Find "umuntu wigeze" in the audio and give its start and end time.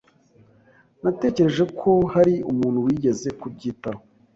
2.51-3.27